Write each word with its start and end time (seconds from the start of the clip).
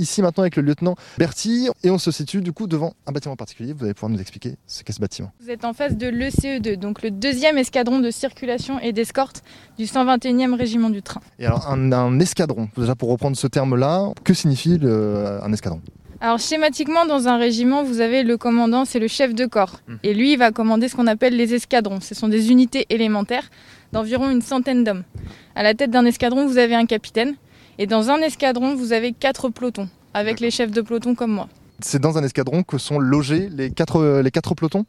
ici 0.00 0.22
maintenant 0.22 0.42
avec 0.42 0.56
le 0.56 0.62
lieutenant 0.62 0.96
Berti 1.18 1.68
et 1.84 1.90
on 1.90 1.98
se 1.98 2.10
situe 2.10 2.40
du 2.40 2.52
coup 2.52 2.66
devant 2.66 2.94
un 3.06 3.12
bâtiment 3.12 3.36
particulier. 3.36 3.72
Vous 3.72 3.84
allez 3.84 3.94
pouvoir 3.94 4.10
nous 4.10 4.20
expliquer 4.20 4.56
ce 4.66 4.82
qu'est 4.82 4.92
ce 4.92 5.00
bâtiment. 5.00 5.30
Vous 5.40 5.50
êtes 5.50 5.64
en 5.64 5.72
face 5.72 5.96
de 5.96 6.06
l'ECE2, 6.08 6.76
donc 6.76 7.02
le 7.02 7.10
deuxième 7.10 7.58
escadron 7.58 8.00
de 8.00 8.10
circulation 8.10 8.80
et 8.80 8.92
d'escorte 8.92 9.42
du 9.78 9.84
121e 9.84 10.54
régiment 10.54 10.90
du 10.90 11.02
train. 11.02 11.20
Et 11.38 11.46
alors 11.46 11.68
un, 11.70 11.92
un 11.92 12.18
escadron, 12.20 12.68
déjà 12.76 12.94
pour 12.94 13.10
reprendre 13.10 13.36
ce 13.36 13.46
terme-là, 13.46 14.08
que 14.24 14.34
signifie 14.34 14.78
le- 14.78 15.38
un 15.42 15.52
escadron? 15.52 15.80
Alors 16.22 16.38
schématiquement, 16.38 17.06
dans 17.06 17.28
un 17.28 17.38
régiment, 17.38 17.82
vous 17.82 18.00
avez 18.00 18.22
le 18.22 18.36
commandant, 18.36 18.84
c'est 18.84 18.98
le 18.98 19.08
chef 19.08 19.34
de 19.34 19.46
corps. 19.46 19.80
Mhm. 19.88 19.98
Et 20.02 20.12
lui, 20.12 20.32
il 20.34 20.38
va 20.38 20.50
commander 20.50 20.88
ce 20.88 20.94
qu'on 20.96 21.06
appelle 21.06 21.34
les 21.34 21.54
escadrons. 21.54 22.00
Ce 22.00 22.14
sont 22.14 22.28
des 22.28 22.50
unités 22.50 22.84
élémentaires 22.90 23.48
d'environ 23.92 24.30
une 24.30 24.42
centaine 24.42 24.84
d'hommes. 24.84 25.04
À 25.54 25.62
la 25.62 25.72
tête 25.74 25.90
d'un 25.90 26.04
escadron, 26.04 26.46
vous 26.46 26.58
avez 26.58 26.74
un 26.74 26.84
capitaine. 26.84 27.36
Et 27.82 27.86
dans 27.86 28.10
un 28.10 28.18
escadron, 28.18 28.74
vous 28.74 28.92
avez 28.92 29.12
quatre 29.14 29.48
pelotons, 29.48 29.88
avec 30.12 30.38
les 30.40 30.50
chefs 30.50 30.70
de 30.70 30.82
peloton 30.82 31.14
comme 31.14 31.32
moi. 31.32 31.48
C'est 31.80 31.98
dans 31.98 32.18
un 32.18 32.22
escadron 32.22 32.62
que 32.62 32.76
sont 32.76 32.98
logés 32.98 33.48
les 33.50 33.70
quatre, 33.70 34.20
les 34.22 34.30
quatre 34.30 34.54
pelotons? 34.54 34.84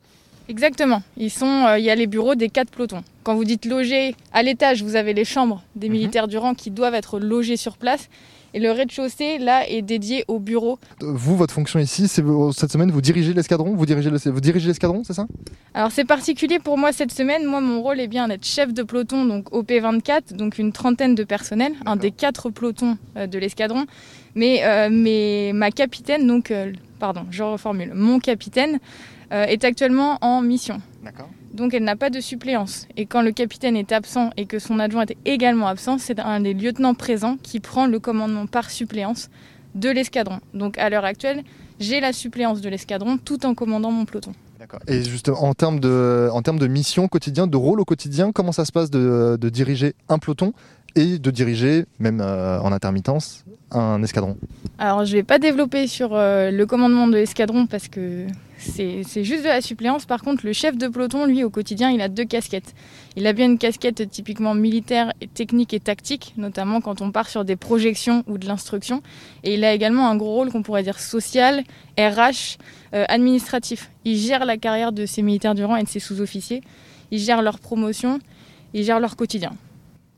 Exactement. 0.49 1.01
Ils 1.15 1.31
sont, 1.31 1.45
euh, 1.67 1.79
il 1.79 1.85
y 1.85 1.89
a 1.89 1.95
les 1.95 2.05
bureaux 2.05 2.35
des 2.35 2.49
quatre 2.49 2.69
pelotons. 2.69 3.01
Quand 3.23 3.35
vous 3.35 3.45
dites 3.45 3.63
loger 3.65 4.13
à 4.33 4.43
l'étage, 4.43 4.83
vous 4.83 4.97
avez 4.97 5.13
les 5.13 5.23
chambres 5.23 5.63
des 5.77 5.87
Mhm. 5.87 5.93
militaires 5.93 6.27
du 6.27 6.37
rang 6.37 6.53
qui 6.53 6.69
doivent 6.69 6.93
être 6.93 7.17
logés 7.17 7.55
sur 7.55 7.77
place. 7.77 8.09
Et 8.53 8.59
le 8.59 8.71
rez-de-chaussée, 8.71 9.37
là, 9.37 9.67
est 9.69 9.81
dédié 9.81 10.25
aux 10.27 10.39
bureaux. 10.39 10.77
Euh, 11.03 11.11
Vous, 11.13 11.37
votre 11.37 11.53
fonction 11.53 11.79
ici, 11.79 12.07
c'est 12.07 12.21
vous- 12.21 12.51
cette 12.51 12.71
semaine, 12.71 12.91
vous 12.91 13.01
dirigez 13.01 13.33
l'escadron 13.33 13.73
Vous 13.75 13.85
dirigez 13.85 14.09
le- 14.09 14.67
l'escadron, 14.67 15.03
c'est 15.05 15.13
ça? 15.13 15.25
Alors 15.73 15.91
c'est 15.91 16.03
particulier 16.05 16.59
pour 16.59 16.77
moi 16.77 16.91
cette 16.91 17.11
semaine. 17.13 17.45
Moi, 17.45 17.61
mon 17.61 17.81
rôle 17.81 17.99
est 18.01 18.07
bien 18.09 18.27
d'être 18.27 18.45
chef 18.45 18.73
de 18.73 18.83
peloton, 18.83 19.25
donc 19.25 19.49
OP24, 19.53 20.33
donc 20.33 20.57
une 20.57 20.73
trentaine 20.73 21.15
de 21.15 21.23
personnel, 21.23 21.73
un 21.85 21.95
des 21.95 22.11
quatre 22.11 22.49
pelotons 22.49 22.97
euh, 23.17 23.25
de 23.27 23.39
l'escadron. 23.39 23.85
Mais, 24.35 24.63
euh, 24.63 24.89
mais 24.91 25.51
ma 25.53 25.71
capitaine, 25.71 26.27
donc, 26.27 26.51
euh, 26.51 26.71
pardon, 26.99 27.25
je 27.31 27.43
reformule, 27.43 27.91
mon 27.93 28.19
capitaine 28.19 28.79
euh, 29.31 29.45
est 29.45 29.63
actuellement 29.63 30.17
en 30.21 30.41
mission. 30.41 30.81
D'accord. 31.03 31.29
Donc 31.53 31.73
elle 31.73 31.83
n'a 31.83 31.95
pas 31.95 32.09
de 32.09 32.19
suppléance. 32.19 32.87
Et 32.97 33.05
quand 33.05 33.21
le 33.21 33.31
capitaine 33.31 33.75
est 33.75 33.91
absent 33.91 34.29
et 34.37 34.45
que 34.45 34.59
son 34.59 34.79
adjoint 34.79 35.05
est 35.05 35.17
également 35.25 35.67
absent, 35.67 35.97
c'est 35.97 36.19
un 36.19 36.39
des 36.39 36.53
lieutenants 36.53 36.93
présents 36.93 37.37
qui 37.41 37.59
prend 37.59 37.87
le 37.87 37.99
commandement 37.99 38.45
par 38.45 38.69
suppléance 38.69 39.29
de 39.75 39.89
l'escadron. 39.89 40.39
Donc 40.53 40.77
à 40.77 40.89
l'heure 40.89 41.05
actuelle, 41.05 41.43
j'ai 41.79 41.99
la 41.99 42.13
suppléance 42.13 42.61
de 42.61 42.69
l'escadron 42.69 43.17
tout 43.17 43.45
en 43.45 43.53
commandant 43.53 43.91
mon 43.91 44.05
peloton. 44.05 44.33
Et 44.87 45.03
justement, 45.03 45.43
en 45.43 45.53
termes 45.55 45.79
de, 45.79 46.29
en 46.31 46.43
termes 46.43 46.59
de 46.59 46.67
mission 46.67 47.07
quotidien, 47.07 47.47
de 47.47 47.57
rôle 47.57 47.81
au 47.81 47.85
quotidien, 47.85 48.31
comment 48.31 48.51
ça 48.51 48.63
se 48.63 48.71
passe 48.71 48.91
de 48.91 49.49
diriger 49.49 49.95
un 50.07 50.19
peloton 50.19 50.53
et 50.95 51.19
de 51.19 51.31
diriger, 51.31 51.85
même 51.99 52.21
euh, 52.21 52.59
en 52.59 52.71
intermittence, 52.71 53.45
un 53.71 54.03
escadron 54.03 54.37
Alors 54.79 55.05
je 55.05 55.13
vais 55.13 55.23
pas 55.23 55.39
développer 55.39 55.87
sur 55.87 56.13
euh, 56.13 56.51
le 56.51 56.65
commandement 56.65 57.07
de 57.07 57.15
l'escadron 57.15 57.65
parce 57.65 57.87
que 57.87 58.27
c'est 58.61 59.23
juste 59.23 59.43
de 59.43 59.47
la 59.47 59.61
suppléance. 59.61 60.05
Par 60.05 60.21
contre, 60.21 60.45
le 60.45 60.53
chef 60.53 60.77
de 60.77 60.87
peloton, 60.87 61.25
lui, 61.25 61.43
au 61.43 61.49
quotidien, 61.49 61.89
il 61.89 61.99
a 61.99 62.09
deux 62.09 62.25
casquettes. 62.25 62.75
Il 63.15 63.25
a 63.25 63.33
bien 63.33 63.47
une 63.47 63.57
casquette 63.57 64.07
typiquement 64.09 64.53
militaire, 64.53 65.13
technique 65.33 65.73
et 65.73 65.79
tactique, 65.79 66.35
notamment 66.37 66.79
quand 66.79 67.01
on 67.01 67.11
part 67.11 67.27
sur 67.27 67.43
des 67.43 67.55
projections 67.55 68.23
ou 68.27 68.37
de 68.37 68.45
l'instruction. 68.45 69.01
Et 69.43 69.55
il 69.55 69.63
a 69.65 69.73
également 69.73 70.07
un 70.07 70.15
gros 70.15 70.33
rôle 70.33 70.51
qu'on 70.51 70.61
pourrait 70.61 70.83
dire 70.83 70.99
social, 70.99 71.63
RH, 71.97 72.57
euh, 72.93 73.05
administratif. 73.07 73.89
Il 74.05 74.17
gère 74.17 74.45
la 74.45 74.57
carrière 74.57 74.91
de 74.91 75.07
ses 75.07 75.23
militaires 75.23 75.55
du 75.55 75.65
rang 75.65 75.75
et 75.75 75.83
de 75.83 75.89
ses 75.89 75.99
sous-officiers. 75.99 76.61
Il 77.09 77.19
gère 77.19 77.41
leur 77.41 77.59
promotion, 77.59 78.19
il 78.73 78.83
gère 78.83 78.99
leur 78.99 79.15
quotidien. 79.15 79.53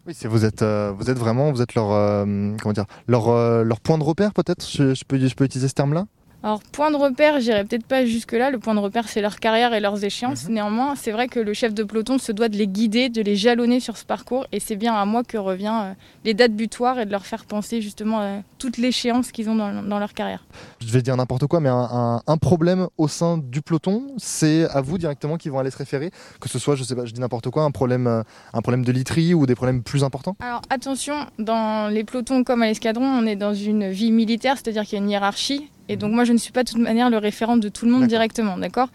Oui, 0.06 0.14
c'est 0.14 0.28
vous 0.28 0.44
êtes, 0.44 0.62
euh, 0.62 0.92
vous 0.98 1.10
êtes 1.10 1.18
vraiment, 1.18 1.52
vous 1.52 1.62
êtes 1.62 1.76
leur, 1.76 1.92
euh, 1.92 2.26
comment 2.62 2.74
dire, 2.74 2.86
leur, 3.08 3.30
euh, 3.30 3.64
leur 3.64 3.80
point 3.80 3.98
de 3.98 4.04
repère 4.04 4.34
peut-être? 4.34 4.66
Je, 4.70 5.02
peux, 5.06 5.18
je 5.18 5.34
peux 5.34 5.46
utiliser 5.46 5.70
ce 5.70 5.74
terme-là? 5.74 6.08
Alors, 6.44 6.62
point 6.74 6.92
de 6.92 6.98
repère, 6.98 7.40
j'irai 7.40 7.64
peut-être 7.64 7.86
pas 7.86 8.06
jusque-là. 8.06 8.52
Le 8.52 8.60
point 8.60 8.76
de 8.76 8.80
repère, 8.80 9.08
c'est 9.08 9.22
leur 9.22 9.40
carrière 9.40 9.74
et 9.74 9.80
leurs 9.80 10.04
échéances. 10.04 10.50
Néanmoins, 10.50 10.96
c'est 10.98 11.12
vrai 11.12 11.30
que 11.30 11.40
le 11.40 11.54
chef 11.54 11.74
de 11.74 11.84
peloton 11.84 12.18
se 12.18 12.34
doit 12.34 12.50
de 12.50 12.58
les 12.58 12.68
guider, 12.68 13.08
de 13.08 13.22
les 13.22 13.38
jalonner 13.38 13.80
sur 13.80 13.96
ce 13.96 14.04
parcours. 14.04 14.46
Et 14.52 14.60
c'est 14.60 14.76
bien 14.76 14.94
à 14.94 15.06
moi 15.06 15.24
que 15.24 15.38
revient 15.38 15.72
euh, 15.74 15.94
les 16.26 16.34
dates 16.34 16.52
butoirs 16.54 17.00
et 17.00 17.06
de 17.06 17.12
leur 17.12 17.26
faire 17.26 17.46
penser 17.46 17.82
justement 17.82 18.20
à 18.20 18.42
toute 18.60 18.78
l'échéance 18.78 19.32
qu'ils 19.32 19.50
ont 19.50 19.56
dans, 19.56 19.84
dans 19.84 20.00
leur 20.00 20.14
carrière. 20.14 20.44
Je 20.86 20.92
vais 20.92 21.02
dire 21.02 21.16
n'importe 21.16 21.48
quoi, 21.48 21.62
mais 21.62 21.70
un, 21.70 21.76
un- 21.92 22.22
un 22.28 22.38
problème 22.38 22.88
au 22.98 23.08
sein 23.08 23.38
du 23.38 23.62
peloton, 23.62 24.08
c'est 24.18 24.68
à 24.70 24.82
vous 24.82 24.98
directement 24.98 25.38
qu'ils 25.38 25.52
vont 25.54 25.60
aller 25.60 25.72
se 25.72 25.78
référer, 25.78 26.12
que 26.42 26.50
ce 26.50 26.60
soit, 26.60 26.76
je 26.76 26.84
sais 26.84 26.96
pas, 26.96 27.06
je 27.06 27.14
dis 27.14 27.22
n'importe 27.22 27.50
quoi, 27.52 27.64
un 27.64 27.72
problème, 27.72 28.08
euh, 28.08 28.22
un 28.54 28.62
problème 28.62 28.84
de 28.84 28.92
literie 28.92 29.34
ou 29.34 29.46
des 29.46 29.56
problèmes 29.56 29.82
plus 29.82 30.04
importants. 30.04 30.36
Alors 30.42 30.62
attention, 30.70 31.16
dans 31.40 31.88
les 31.90 32.04
pelotons 32.04 32.44
comme 32.44 32.64
à 32.64 32.66
l'escadron, 32.68 33.06
on 33.06 33.26
est 33.26 33.38
dans 33.38 33.54
une 33.54 33.90
vie 33.90 34.12
militaire, 34.12 34.56
c'est-à-dire 34.58 34.84
qu'il 34.84 34.98
y 34.98 35.02
a 35.02 35.04
une 35.06 35.10
hiérarchie. 35.10 35.70
Et 35.90 35.98
donc 35.98 36.14
moi, 36.14 36.24
je 36.24 36.34
ne 36.34 36.38
suis 36.38 36.52
pas 36.52 36.64
de 36.64 36.70
toute 36.70 36.82
manière 36.82 37.10
le 37.10 37.18
référent 37.18 37.58
de 37.58 37.70
tout 37.70 37.86
le 37.86 37.92
monde 37.92 38.08
directement, 38.08 38.58
d'accord? 38.58 38.90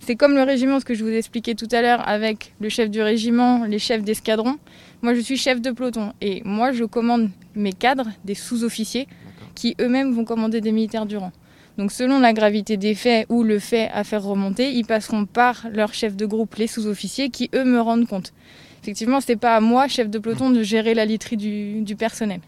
C'est 0.00 0.16
comme 0.16 0.34
le 0.34 0.42
régiment, 0.42 0.80
ce 0.80 0.84
que 0.84 0.94
je 0.94 1.02
vous 1.02 1.10
ai 1.10 1.16
expliqué 1.16 1.54
tout 1.54 1.68
à 1.72 1.80
l'heure, 1.80 2.06
avec 2.06 2.52
le 2.60 2.68
chef 2.68 2.90
du 2.90 3.00
régiment, 3.00 3.64
les 3.64 3.78
chefs 3.78 4.02
d'escadron. 4.02 4.56
Moi, 5.00 5.14
je 5.14 5.20
suis 5.20 5.38
chef 5.38 5.62
de 5.62 5.70
peloton. 5.70 6.12
Et 6.20 6.42
moi, 6.44 6.72
je 6.72 6.84
commande 6.84 7.30
mes 7.54 7.72
cadres, 7.72 8.08
des 8.24 8.34
sous-officiers, 8.34 9.08
qui 9.54 9.74
eux-mêmes 9.80 10.12
vont 10.12 10.24
commander 10.24 10.60
des 10.60 10.72
militaires 10.72 11.06
du 11.06 11.16
rang. 11.16 11.32
Donc 11.78 11.90
selon 11.90 12.20
la 12.20 12.32
gravité 12.32 12.76
des 12.76 12.94
faits 12.94 13.26
ou 13.28 13.42
le 13.42 13.58
fait 13.58 13.88
à 13.92 14.04
faire 14.04 14.22
remonter, 14.22 14.70
ils 14.72 14.84
passeront 14.84 15.26
par 15.26 15.66
leur 15.72 15.92
chef 15.92 16.14
de 16.14 16.26
groupe, 16.26 16.54
les 16.56 16.66
sous-officiers, 16.66 17.30
qui 17.30 17.50
eux 17.54 17.64
me 17.64 17.80
rendent 17.80 18.06
compte. 18.06 18.32
Effectivement, 18.82 19.20
c'est 19.20 19.36
pas 19.36 19.56
à 19.56 19.60
moi, 19.60 19.88
chef 19.88 20.08
de 20.10 20.18
peloton, 20.18 20.50
de 20.50 20.62
gérer 20.62 20.94
la 20.94 21.04
literie 21.04 21.36
du, 21.36 21.80
du 21.80 21.96
personnel. 21.96 22.40